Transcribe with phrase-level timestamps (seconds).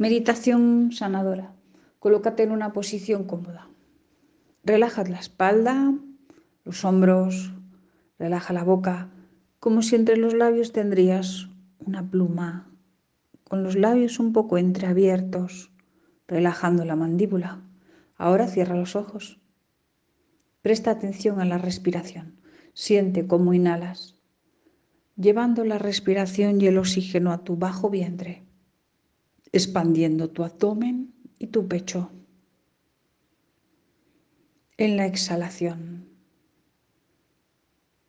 [0.00, 1.52] Meditación sanadora.
[1.98, 3.68] Colócate en una posición cómoda.
[4.64, 5.92] Relaja la espalda,
[6.64, 7.52] los hombros,
[8.18, 9.10] relaja la boca,
[9.58, 11.50] como si entre los labios tendrías
[11.84, 12.70] una pluma,
[13.44, 15.70] con los labios un poco entreabiertos,
[16.26, 17.60] relajando la mandíbula.
[18.16, 19.38] Ahora cierra los ojos.
[20.62, 22.40] Presta atención a la respiración.
[22.72, 24.16] Siente cómo inhalas,
[25.16, 28.48] llevando la respiración y el oxígeno a tu bajo vientre
[29.52, 32.10] expandiendo tu abdomen y tu pecho.
[34.76, 36.08] En la exhalación,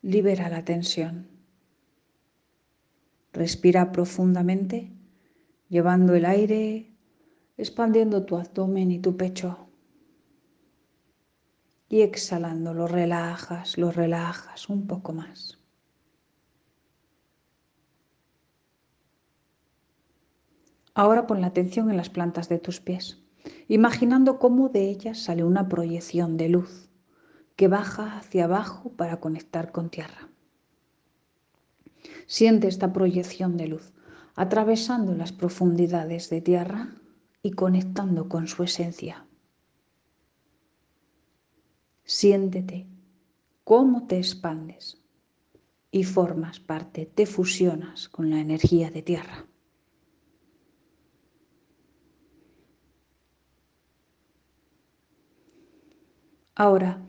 [0.02, 1.28] libera la tensión.
[3.32, 4.92] Respira profundamente,
[5.68, 6.94] llevando el aire,
[7.56, 9.68] expandiendo tu abdomen y tu pecho.
[11.88, 15.61] Y exhalando, lo relajas, lo relajas un poco más.
[20.94, 23.18] Ahora pon la atención en las plantas de tus pies,
[23.68, 26.90] imaginando cómo de ellas sale una proyección de luz
[27.56, 30.28] que baja hacia abajo para conectar con tierra.
[32.26, 33.92] Siente esta proyección de luz
[34.34, 36.88] atravesando las profundidades de tierra
[37.42, 39.26] y conectando con su esencia.
[42.04, 42.86] Siéntete
[43.64, 44.98] cómo te expandes
[45.90, 49.46] y formas parte, te fusionas con la energía de tierra.
[56.54, 57.02] Ahora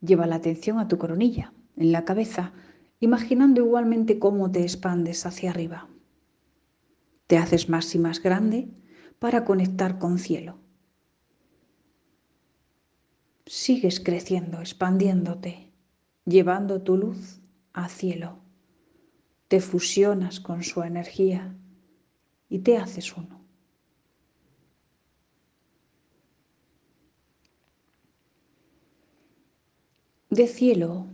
[0.00, 2.52] lleva la atención a tu coronilla, en la cabeza,
[3.00, 5.88] imaginando igualmente cómo te expandes hacia arriba.
[7.26, 8.68] Te haces más y más grande
[9.18, 10.58] para conectar con cielo.
[13.46, 15.72] Sigues creciendo, expandiéndote,
[16.24, 17.40] llevando tu luz
[17.72, 18.38] a cielo.
[19.48, 21.56] Te fusionas con su energía
[22.48, 23.37] y te haces uno.
[30.30, 31.06] De cielo,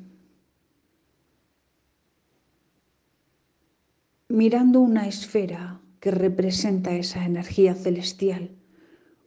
[4.28, 8.56] mirando una esfera que representa esa energía celestial,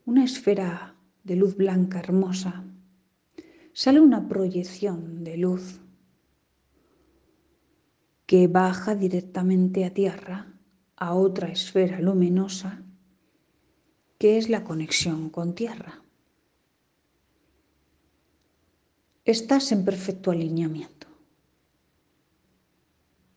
[0.06, 2.66] una esfera de luz blanca hermosa,
[3.72, 5.80] sale una proyección de luz
[8.25, 10.54] que baja directamente a tierra,
[10.98, 12.84] a otra esfera luminosa,
[14.18, 16.04] que es la conexión con tierra.
[19.31, 21.05] Estás en perfecto alineamiento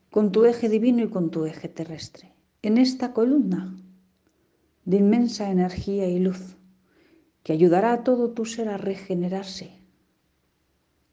[0.08, 2.32] con tu eje divino y con tu eje terrestre.
[2.62, 3.76] En esta columna
[4.84, 6.56] de inmensa energía y luz
[7.42, 9.72] que ayudará a todo tu ser a regenerarse,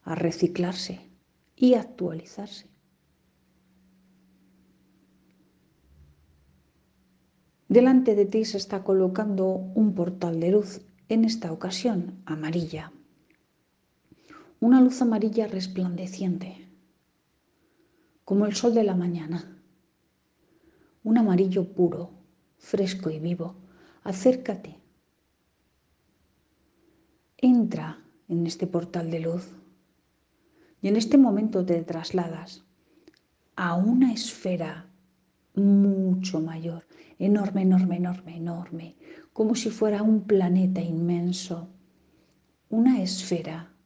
[0.04, 1.00] a reciclarse
[1.56, 2.68] y actualizarse.
[7.68, 12.92] Delante de ti se está colocando un portal de luz, en esta ocasión amarilla
[14.60, 16.68] una luz amarilla resplandeciente,
[18.26, 19.62] como el sol de la mañana,
[21.04, 22.10] un amarillo puro,
[22.58, 23.56] fresco y vivo.
[24.04, 24.80] Acércate,
[27.38, 29.48] entra en este portal de luz
[30.82, 32.64] y en este momento te trasladas
[33.56, 34.88] a una esfera
[35.54, 36.84] mucho mayor,
[37.20, 38.96] enorme, enorme, enorme, enorme,
[39.34, 41.70] como si fuera un planeta inmenso,
[42.70, 43.77] una esfera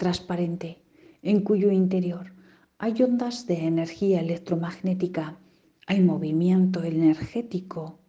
[0.00, 0.82] transparente
[1.22, 2.32] en cuyo interior
[2.78, 5.38] hay ondas de energía electromagnética,
[5.86, 8.00] hay movimiento energético,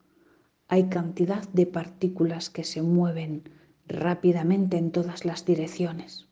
[0.70, 3.44] hay cantidad de partículas que se mueven
[3.86, 6.30] rápidamente en todas las direcciones.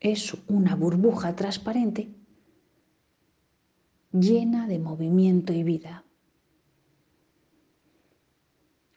[0.00, 2.14] Es una burbuja transparente
[4.12, 6.04] llena de movimiento y vida.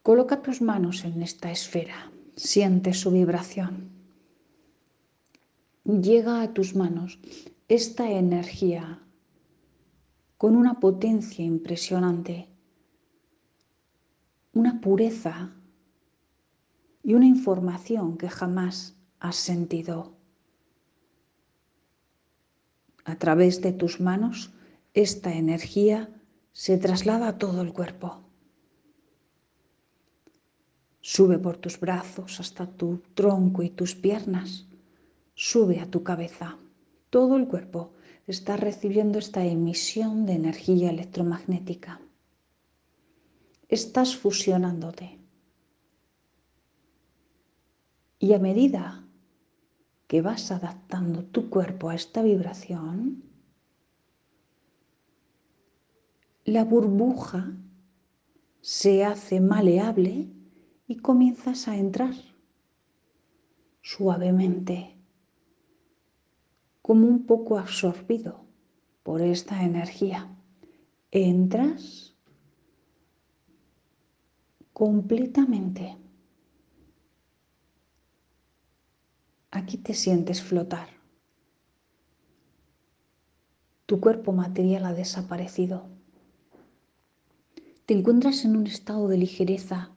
[0.02, 3.99] Coloca tus manos en esta esfera, siente su vibración
[5.98, 7.20] llega a tus manos
[7.68, 9.02] esta energía
[10.38, 12.48] con una potencia impresionante,
[14.54, 15.56] una pureza
[17.04, 20.14] y una información que jamás has sentido.
[23.04, 24.54] A través de tus manos,
[24.94, 26.10] esta energía
[26.54, 28.22] se traslada a todo el cuerpo.
[31.02, 34.69] Sube por tus brazos hasta tu tronco y tus piernas
[35.42, 36.58] sube a tu cabeza.
[37.10, 37.94] Todo el cuerpo
[38.28, 42.02] está recibiendo esta emisión de energía electromagnética.
[43.70, 45.18] Estás fusionándote.
[48.20, 49.08] Y a medida
[50.08, 53.24] que vas adaptando tu cuerpo a esta vibración,
[56.44, 57.54] la burbuja
[58.60, 60.34] se hace maleable
[60.86, 62.16] y comienzas a entrar
[63.82, 64.99] suavemente,
[66.90, 68.48] como un poco absorbido
[69.04, 70.28] por esta energía.
[71.12, 72.16] Entras
[74.74, 75.96] completamente.
[79.52, 80.90] Aquí te sientes flotar.
[83.86, 85.86] Tu cuerpo material ha desaparecido.
[87.86, 89.92] Te encuentras en un estado de ligereza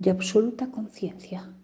[0.00, 1.56] y absoluta conciencia.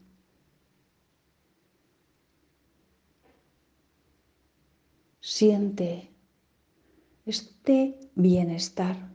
[5.25, 6.11] Siente
[7.27, 9.15] este bienestar,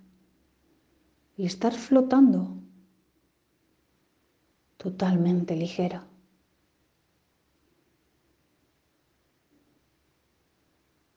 [1.37, 2.61] el estar flotando
[4.77, 6.05] totalmente ligero.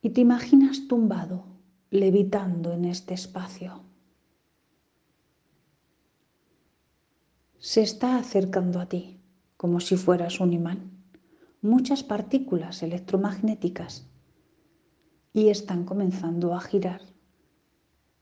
[0.02, 1.44] Y te imaginas tumbado,
[1.90, 3.84] levitando en este espacio.
[7.60, 9.20] Se está acercando a ti
[9.56, 10.90] como si fueras un imán.
[11.62, 14.09] Muchas partículas electromagnéticas
[15.32, 17.02] y están comenzando a girar,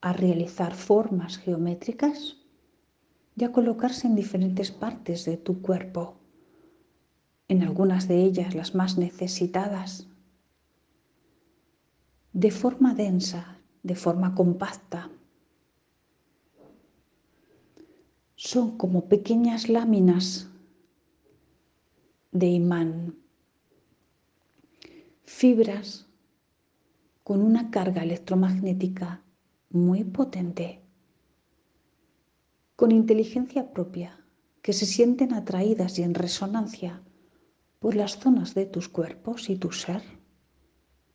[0.01, 2.37] a realizar formas geométricas
[3.37, 6.17] y a colocarse en diferentes partes de tu cuerpo,
[7.49, 10.07] en algunas de ellas las más necesitadas,
[12.33, 15.11] de forma densa, de forma compacta.
[18.37, 20.49] Son como pequeñas láminas
[22.33, 23.17] de imán,
[25.25, 26.08] fibras
[27.29, 29.23] con una carga electromagnética
[29.69, 30.81] muy potente,
[32.75, 34.25] con inteligencia propia,
[34.63, 37.03] que se sienten atraídas y en resonancia
[37.81, 40.01] por las zonas de tus cuerpos y tu ser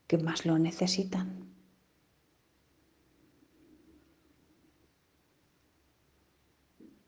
[0.06, 1.48] que más lo necesitan.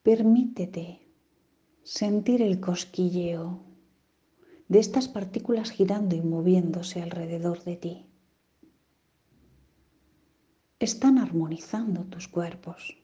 [0.02, 1.08] Permítete
[1.84, 3.60] sentir el cosquilleo
[4.68, 8.05] de estas partículas girando y moviéndose alrededor de ti
[10.86, 12.96] están armonizando tus cuerpos,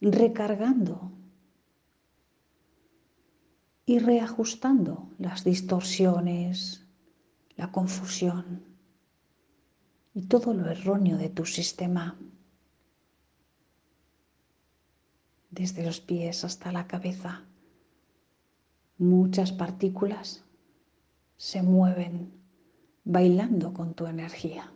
[0.00, 1.12] recargando
[3.86, 6.84] y reajustando las distorsiones,
[7.56, 8.64] la confusión
[10.12, 12.18] y todo lo erróneo de tu sistema,
[15.50, 17.44] desde los pies hasta la cabeza.
[18.98, 20.44] Muchas partículas
[21.36, 22.32] se mueven
[23.04, 24.72] bailando con tu energía.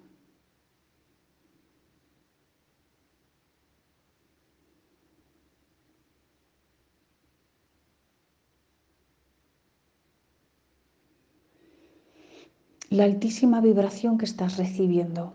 [12.90, 15.34] La altísima vibración que estás recibiendo.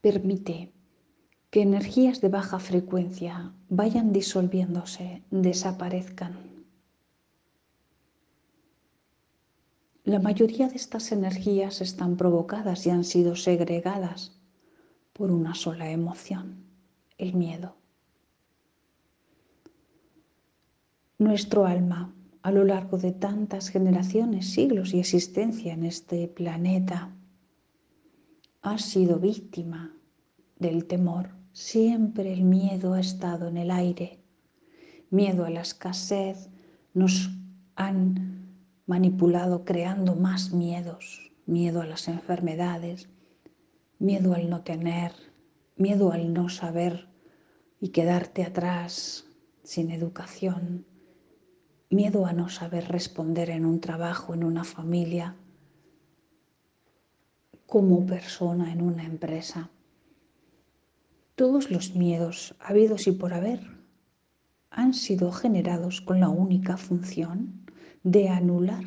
[0.00, 0.72] Permite
[1.50, 6.38] que energías de baja frecuencia vayan disolviéndose, desaparezcan.
[10.04, 14.32] La mayoría de estas energías están provocadas y han sido segregadas
[15.12, 16.64] por una sola emoción,
[17.18, 17.76] el miedo.
[21.18, 22.12] Nuestro alma
[22.42, 27.14] a lo largo de tantas generaciones, siglos y existencia en este planeta,
[28.62, 29.94] ha sido víctima
[30.58, 31.30] del temor.
[31.52, 34.18] Siempre el miedo ha estado en el aire.
[35.10, 36.48] Miedo a la escasez.
[36.94, 37.30] Nos
[37.76, 38.48] han
[38.86, 41.32] manipulado creando más miedos.
[41.46, 43.08] Miedo a las enfermedades.
[43.98, 45.12] Miedo al no tener.
[45.76, 47.08] Miedo al no saber
[47.80, 49.26] y quedarte atrás
[49.62, 50.86] sin educación
[51.92, 55.36] miedo a no saber responder en un trabajo, en una familia,
[57.66, 59.70] como persona en una empresa.
[61.34, 63.60] Todos los miedos habidos y por haber
[64.70, 67.66] han sido generados con la única función
[68.02, 68.84] de anular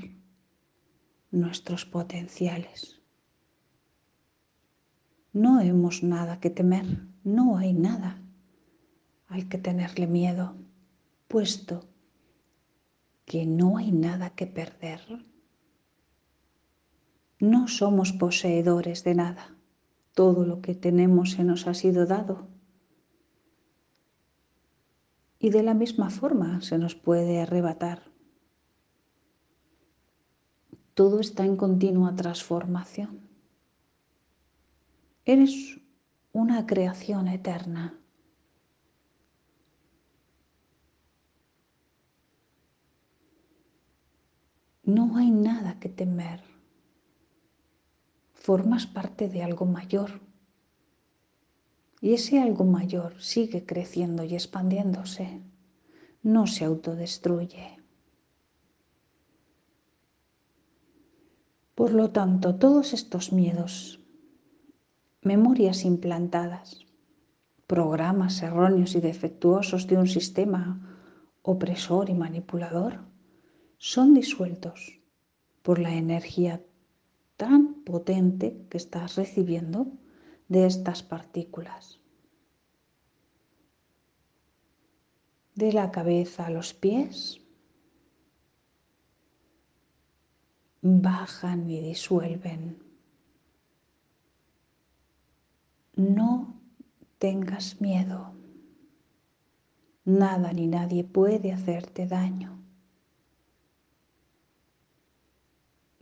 [1.32, 3.02] nuestros potenciales.
[5.32, 8.22] No hemos nada que temer, no hay nada
[9.28, 10.56] al que tenerle miedo,
[11.28, 11.88] puesto
[13.26, 15.02] que no hay nada que perder.
[17.40, 19.56] No somos poseedores de nada.
[20.14, 22.48] Todo lo que tenemos se nos ha sido dado.
[25.40, 28.04] Y de la misma forma se nos puede arrebatar.
[30.94, 33.20] Todo está en continua transformación.
[35.26, 35.82] Eres
[36.32, 38.00] una creación eterna.
[44.86, 46.42] No hay nada que temer.
[48.34, 50.22] Formas parte de algo mayor
[52.02, 55.42] Y ese algo mayor sigue creciendo y expandiéndose.
[56.22, 57.80] No se autodestruye.
[61.74, 64.00] Por lo tanto, todos estos miedos,
[65.24, 66.86] memorias implantadas,
[67.66, 73.00] programas erróneos y defectuosos de un sistema opresor y manipulador,
[73.78, 75.00] son disueltos
[75.62, 76.64] por la energía
[77.38, 79.88] tan potente que estás recibiendo
[80.48, 82.00] de estas partículas.
[85.56, 87.40] De la cabeza a los pies,
[90.82, 92.84] bajan y disuelven.
[95.96, 96.60] No
[97.18, 98.34] tengas miedo.
[100.04, 102.65] Nada ni nadie puede hacerte daño.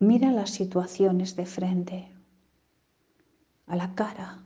[0.03, 2.11] Mira las situaciones de frente,
[3.67, 4.43] a la cara,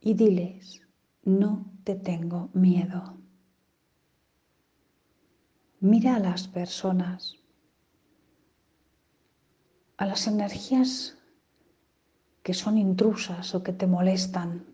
[0.00, 0.82] y diles,
[1.22, 3.16] no te tengo miedo.
[5.78, 7.36] Mira a las personas,
[9.98, 11.16] a las energías
[12.42, 14.66] que son intrusas o que te molestan,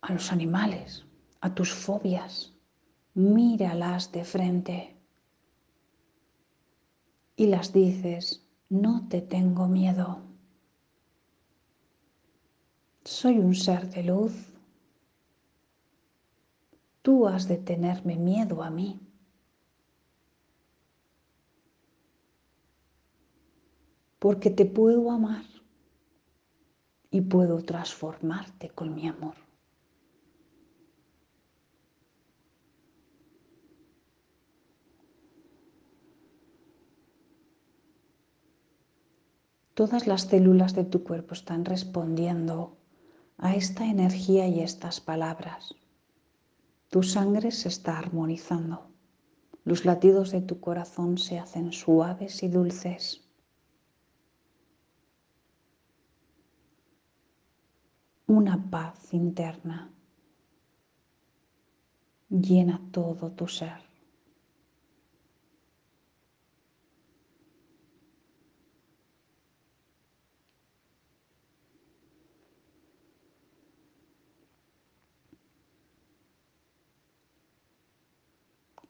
[0.00, 1.06] a los animales,
[1.42, 2.52] a tus fobias,
[3.14, 4.99] míralas de frente
[7.40, 10.20] y las dices, no te tengo miedo.
[13.02, 14.52] Soy un ser de luz.
[17.00, 19.00] Tú has de tenerme miedo a mí.
[24.18, 25.46] Porque te puedo amar
[27.10, 29.49] y puedo transformarte con mi amor.
[39.80, 42.76] Todas las células de tu cuerpo están respondiendo
[43.38, 45.74] a esta energía y estas palabras.
[46.90, 48.90] Tu sangre se está armonizando.
[49.64, 53.22] Los latidos de tu corazón se hacen suaves y dulces.
[58.26, 59.90] Una paz interna
[62.28, 63.89] llena todo tu ser.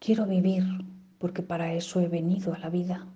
[0.00, 0.64] Quiero vivir
[1.18, 3.06] porque para eso he venido a la vida.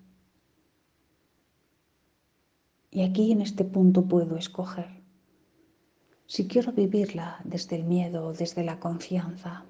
[2.91, 5.03] Y aquí en este punto puedo escoger
[6.27, 9.65] si quiero vivirla desde el miedo o desde la confianza.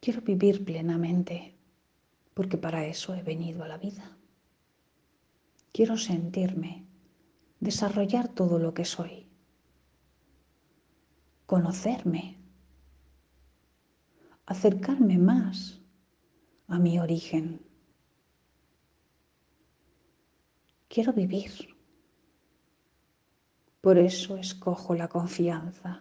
[0.00, 1.54] Quiero vivir plenamente
[2.34, 4.18] porque para eso he venido a la vida.
[5.72, 6.84] Quiero sentirme,
[7.60, 9.26] desarrollar todo lo que soy,
[11.46, 12.36] conocerme
[14.46, 15.80] acercarme más
[16.68, 17.60] a mi origen.
[20.88, 21.76] Quiero vivir.
[23.80, 26.00] Por eso escojo la confianza.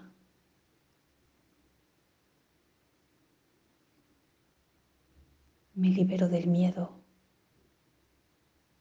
[5.73, 7.03] Me libero del miedo.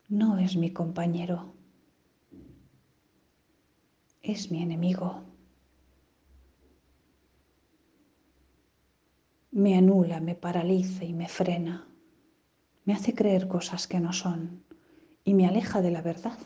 [0.09, 1.55] No es mi compañero.
[4.23, 5.34] Es mi enemigo.
[9.55, 11.87] Me anula, me paraliza y me frena,
[12.85, 14.65] me hace creer cosas que no son
[15.23, 16.37] y me aleja de la verdad,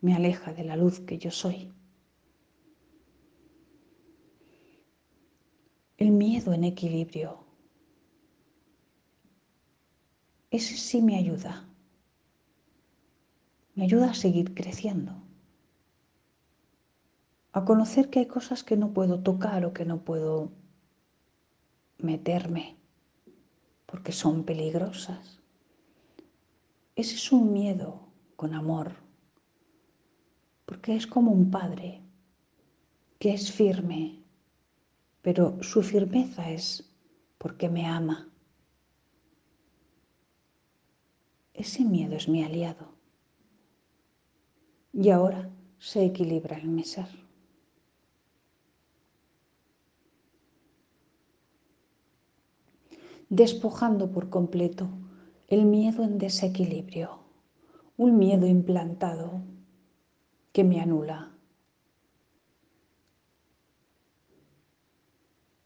[0.00, 1.72] me aleja de la luz que yo soy.
[5.96, 7.44] El miedo en equilibrio,
[10.52, 11.68] ese sí me ayuda,
[13.74, 15.12] me ayuda a seguir creciendo,
[17.50, 20.52] a conocer que hay cosas que no puedo tocar o que no puedo
[21.98, 22.76] meterme
[23.86, 25.40] porque son peligrosas.
[26.96, 28.92] Ese es un miedo con amor,
[30.66, 32.02] porque es como un padre
[33.18, 34.22] que es firme,
[35.22, 36.92] pero su firmeza es
[37.38, 38.28] porque me ama.
[41.52, 42.94] Ese miedo es mi aliado
[44.92, 47.23] y ahora se equilibra en mi ser.
[53.28, 54.88] Despojando por completo
[55.48, 57.20] el miedo en desequilibrio,
[57.96, 59.42] un miedo implantado
[60.52, 61.32] que me anula,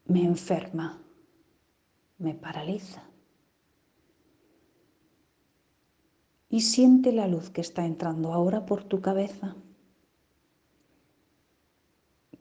[0.06, 1.02] me enferma,
[2.18, 3.04] me paraliza.
[6.50, 9.54] Y siente la luz que está entrando ahora por tu cabeza,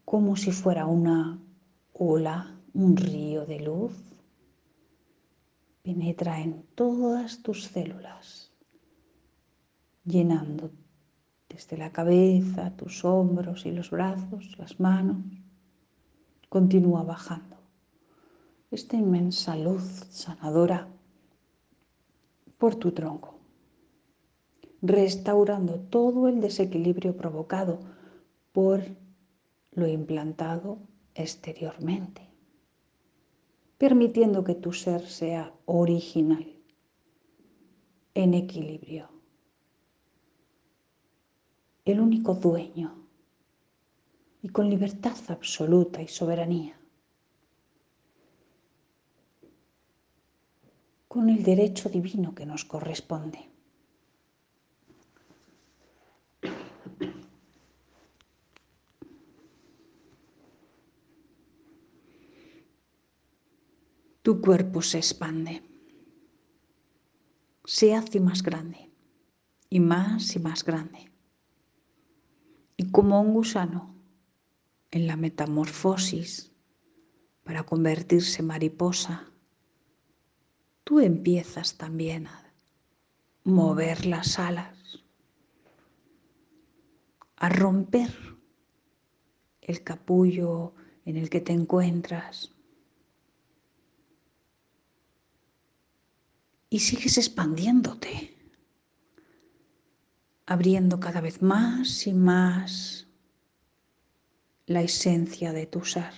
[0.05, 1.39] como si fuera una
[1.91, 3.91] ola, un río de luz,
[5.87, 8.51] penetra en todas tus células,
[10.03, 10.69] llenando
[11.47, 15.23] desde la cabeza, tus hombros y los brazos, las manos.
[16.49, 17.55] Continúa bajando.
[18.69, 20.89] Esta inmensa luz sanadora
[22.57, 23.39] por tu tronco,
[24.81, 27.79] restaurando todo el desequilibrio provocado
[28.51, 28.83] por
[29.71, 30.79] lo implantado
[31.15, 32.26] exteriormente,
[33.77, 36.45] permitiendo que tu ser sea original,
[38.13, 39.09] en equilibrio,
[41.85, 42.95] el único dueño
[44.41, 46.77] y con libertad absoluta y soberanía.
[51.07, 53.39] con el derecho divino que nos corresponde.
[64.27, 65.63] Tu cuerpo se expande,
[67.63, 68.91] se hace más grande
[69.69, 71.09] y más y más grande.
[72.75, 73.95] Y como un gusano
[74.91, 76.51] en la metamorfosis
[77.45, 79.31] para convertirse en mariposa,
[80.83, 82.53] tú empiezas también a
[83.45, 85.05] mover las alas,
[87.37, 88.11] a romper
[89.61, 90.73] el capullo
[91.05, 92.56] en el que te encuentras
[96.69, 98.35] y sigues expandiéndote,
[100.45, 103.07] abriendo cada vez más y más
[104.65, 106.13] la esencia de tu ser.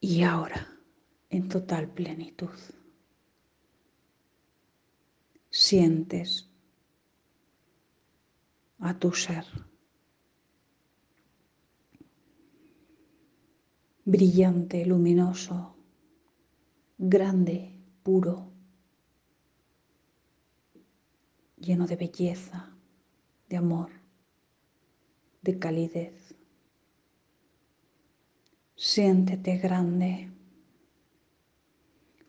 [0.00, 0.66] y ahora
[1.28, 2.48] en total plenitud.
[5.50, 6.48] Sientes
[8.78, 9.44] a tu ser
[14.04, 15.76] brillante, luminoso,
[17.02, 18.52] grande, puro,
[21.56, 22.76] lleno de belleza,
[23.48, 23.88] de amor,
[25.40, 26.34] de calidez.
[28.76, 30.30] Siéntete grande.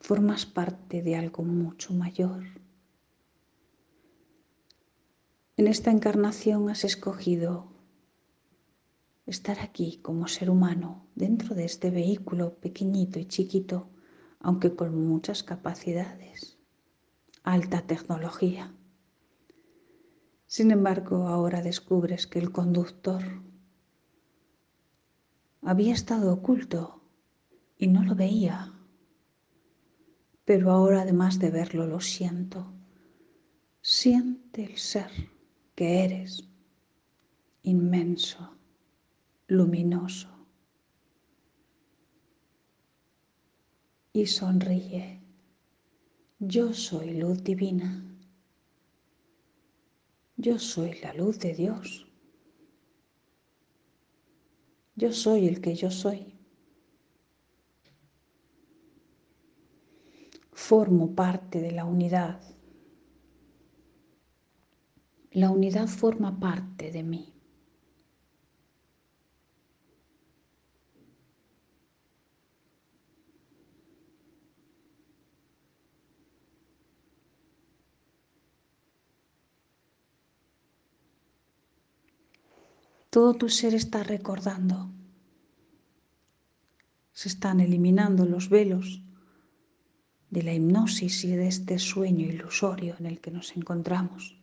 [0.00, 2.42] Formas parte de algo mucho mayor.
[5.58, 7.70] En esta encarnación has escogido
[9.26, 13.91] estar aquí como ser humano dentro de este vehículo pequeñito y chiquito,
[14.42, 16.58] aunque con muchas capacidades,
[17.44, 18.74] alta tecnología.
[20.46, 23.22] Sin embargo, ahora descubres que el conductor
[25.62, 27.00] había estado oculto
[27.78, 28.72] y no lo veía.
[30.44, 32.72] Pero ahora, además de verlo, lo siento.
[33.80, 35.10] Siente el ser
[35.76, 36.48] que eres,
[37.62, 38.56] inmenso,
[39.46, 40.31] luminoso.
[44.14, 45.22] Y sonríe.
[46.38, 48.14] Yo soy luz divina.
[50.36, 52.06] Yo soy la luz de Dios.
[54.96, 56.34] Yo soy el que yo soy.
[60.52, 62.42] Formo parte de la unidad.
[65.30, 67.31] La unidad forma parte de mí.
[83.12, 84.90] Todo tu ser está recordando.
[87.12, 89.02] Se están eliminando los velos
[90.30, 94.40] de la hipnosis y de este sueño ilusorio en el que nos encontramos.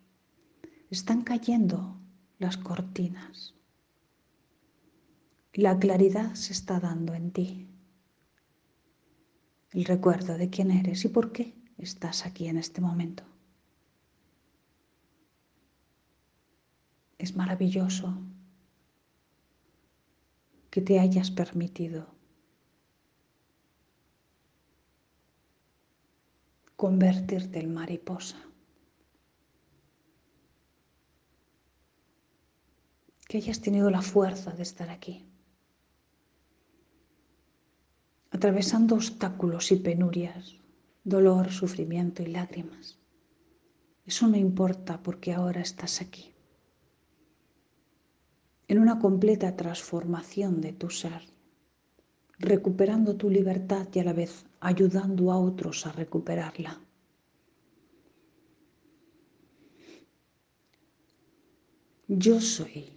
[0.91, 1.99] Están cayendo
[2.38, 3.55] las cortinas.
[5.53, 7.67] La claridad se está dando en ti.
[9.71, 13.23] El recuerdo de quién eres y por qué estás aquí en este momento.
[17.17, 18.29] Es maravilloso
[20.69, 22.08] que te hayas permitido
[26.75, 28.38] convertirte en mariposa.
[33.27, 35.27] Que hayas tenido la fuerza de estar aquí,
[38.32, 40.55] atravesando obstáculos y penurias,
[41.03, 42.97] dolor, sufrimiento y lágrimas.
[44.05, 46.34] Eso no importa porque ahora estás aquí
[48.69, 51.23] en una completa transformación de tu ser,
[52.38, 56.79] recuperando tu libertad y a la vez ayudando a otros a recuperarla.
[62.08, 62.93] Yo soy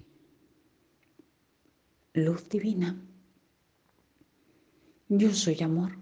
[2.13, 3.03] luz divina.
[5.09, 5.93] Yo soy amor.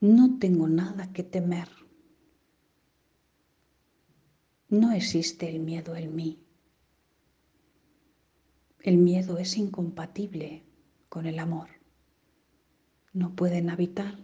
[0.00, 1.68] No tengo nada que temer.
[4.68, 6.38] No existe el miedo en mí.
[8.82, 10.64] El miedo es incompatible
[11.08, 11.68] con el amor.
[13.12, 14.18] No pueden habitar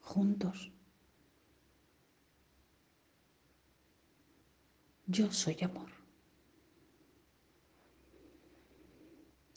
[0.00, 0.72] juntos.
[5.06, 5.90] Yo soy amor.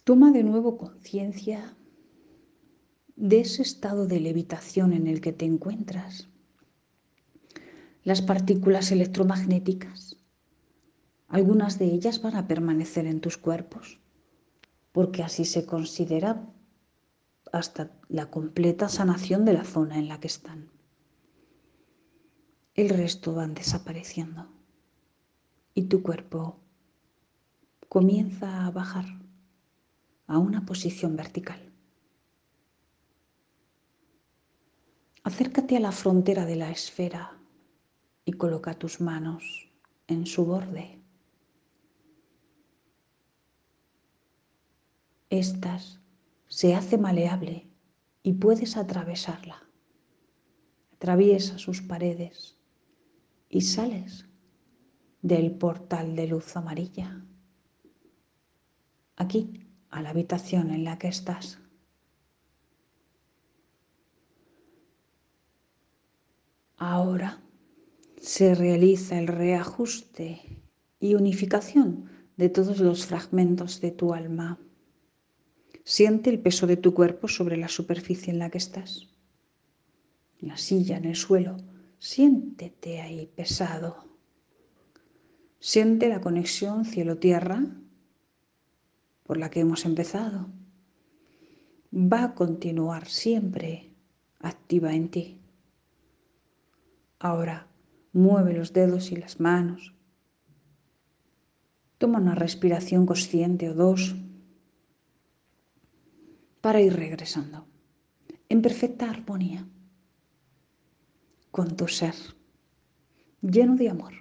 [0.04, 1.78] Toma de nuevo conciencia
[3.16, 6.28] de ese estado de levitación en el que te encuentras.
[8.04, 10.18] Las partículas electromagnéticas,
[11.30, 14.02] algunas de ellas van a permanecer en tus cuerpos,
[14.96, 16.48] porque así se considera
[17.52, 20.72] hasta la completa sanación de la zona en la que están.
[22.76, 24.48] El resto van desapareciendo
[25.74, 26.62] y tu cuerpo
[27.90, 29.04] comienza a bajar
[30.28, 31.74] a una posición vertical.
[35.24, 37.38] Acércate a la frontera de la esfera
[38.24, 39.70] y coloca tus manos
[40.08, 41.05] en su borde.
[45.38, 46.00] Estas
[46.48, 47.70] se hace maleable
[48.24, 49.62] y puedes atravesarla.
[50.94, 52.58] Atraviesa sus paredes
[53.50, 54.30] y sales
[55.22, 57.26] del portal de luz amarilla.
[59.18, 61.60] Aquí, a la habitación en la que estás.
[66.78, 67.42] Ahora
[68.22, 70.62] se realiza el reajuste
[71.02, 74.60] y unificación de todos los fragmentos de tu alma.
[75.88, 79.08] Siente el peso de tu cuerpo sobre la superficie en la que estás.
[80.42, 81.58] En la silla, en el suelo.
[82.00, 84.04] Siéntete ahí pesado.
[85.60, 87.64] Siente la conexión cielo-tierra
[89.24, 90.48] por la que hemos empezado.
[91.94, 93.92] Va a continuar siempre
[94.40, 95.40] activa en ti.
[97.20, 97.68] Ahora
[98.12, 99.94] mueve los dedos y las manos.
[102.00, 104.16] Toma una respiración consciente o dos
[106.66, 107.68] para ir regresando
[108.50, 109.68] en perfecta armonía
[111.52, 112.16] con tu ser,
[113.40, 114.14] lleno de amor,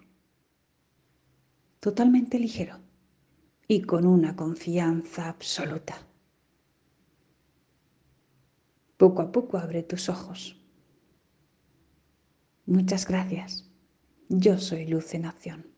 [1.80, 2.80] totalmente ligero
[3.66, 5.96] y con una confianza absoluta.
[8.98, 10.62] Poco a poco abre tus ojos.
[12.66, 13.70] Muchas gracias.
[14.28, 15.73] Yo soy Luz en Acción.